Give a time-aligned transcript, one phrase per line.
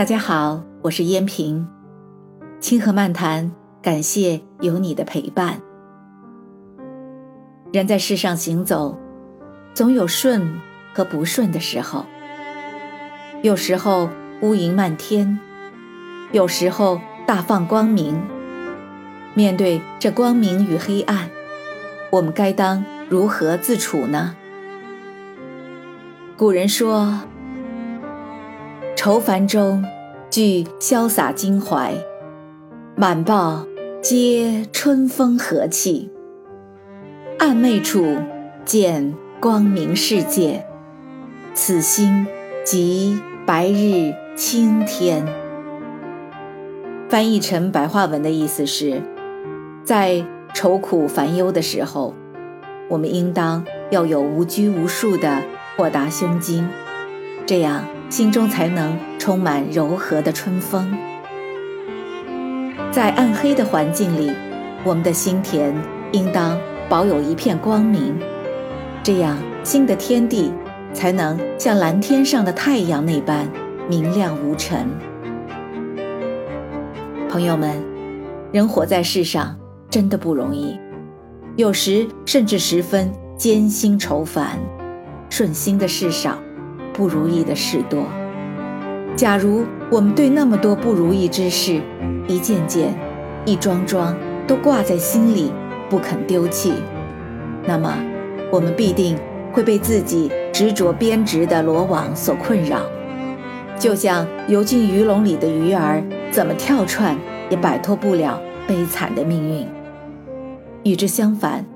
[0.00, 1.68] 大家好，我是燕平，
[2.58, 3.52] 清河漫谈，
[3.82, 5.60] 感谢有你的陪伴。
[7.70, 8.98] 人在世上行走，
[9.74, 10.58] 总有顺
[10.94, 12.06] 和不顺的时候，
[13.42, 14.08] 有时候
[14.40, 15.38] 乌云漫天，
[16.32, 18.18] 有时候大放光明。
[19.34, 21.28] 面对这光明与黑暗，
[22.10, 24.34] 我们该当如何自处呢？
[26.38, 27.20] 古人说。
[29.02, 29.82] 愁烦中，
[30.28, 31.92] 具潇洒襟怀；
[32.94, 33.64] 满抱
[34.02, 36.10] 皆春风和气。
[37.38, 38.18] 暗昧处
[38.66, 40.66] 见光明世界，
[41.54, 42.26] 此心
[42.62, 45.26] 即白日青天。
[47.08, 49.00] 翻译成白话文的意思是：
[49.82, 52.14] 在愁苦烦忧的时候，
[52.90, 55.40] 我们应当要有无拘无束的
[55.74, 56.68] 豁达胸襟，
[57.46, 57.82] 这样。
[58.10, 60.92] 心中才能充满柔和的春风。
[62.90, 64.32] 在暗黑的环境里，
[64.82, 65.72] 我们的心田
[66.10, 68.18] 应当保有一片光明，
[69.00, 70.52] 这样新的天地
[70.92, 73.48] 才能像蓝天上的太阳那般
[73.88, 74.88] 明亮无尘。
[77.28, 77.80] 朋友们，
[78.50, 79.56] 人活在世上
[79.88, 80.76] 真的不容易，
[81.54, 84.58] 有时甚至十分艰辛愁烦，
[85.28, 86.36] 顺心的事少。
[86.92, 88.04] 不如意的事多。
[89.16, 91.80] 假如我们对那么多不如意之事，
[92.26, 92.94] 一件件、
[93.44, 95.52] 一桩桩都挂在心里，
[95.88, 96.74] 不肯丢弃，
[97.66, 97.92] 那么
[98.52, 99.18] 我们必定
[99.52, 102.82] 会被自己执着编织的罗网所困扰，
[103.78, 107.18] 就像游进鱼笼里的鱼儿，怎么跳窜
[107.50, 109.66] 也摆脱不了悲惨的命运。
[110.84, 111.66] 与之相反，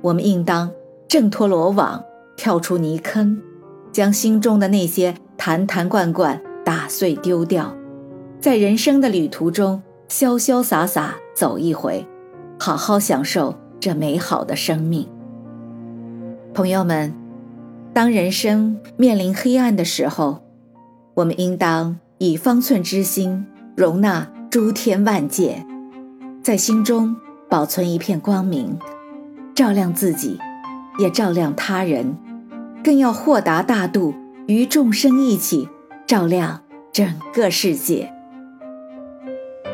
[0.00, 0.70] 我们应当
[1.08, 2.02] 挣脱罗网，
[2.36, 3.42] 跳出泥坑。
[3.94, 7.72] 将心中的那些坛坛罐罐打碎丢掉，
[8.40, 12.04] 在人生的旅途中潇潇洒洒走一回，
[12.58, 15.08] 好好享受这美好的生命。
[16.52, 17.14] 朋友们，
[17.92, 20.42] 当人生面临黑暗的时候，
[21.14, 23.46] 我们应当以方寸之心
[23.76, 25.64] 容纳诸天万界，
[26.42, 27.14] 在心中
[27.48, 28.76] 保存一片光明，
[29.54, 30.36] 照亮自己，
[30.98, 32.16] 也照亮他人。
[32.84, 34.14] 更要豁达大度，
[34.46, 35.70] 与众生一起
[36.06, 36.60] 照亮
[36.92, 38.12] 整个世界。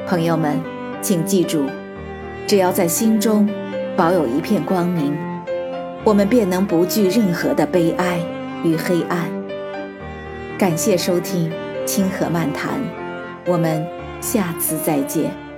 [0.06, 0.56] 朋友们，
[1.02, 1.64] 请记住，
[2.46, 3.50] 只要在心中
[3.96, 5.12] 保有一片光明，
[6.04, 8.20] 我们便能不惧任何的悲哀
[8.62, 9.28] 与黑暗。
[10.56, 11.50] 感谢收听
[11.84, 12.78] 《清河漫谈》，
[13.44, 13.84] 我们
[14.20, 15.49] 下次再见。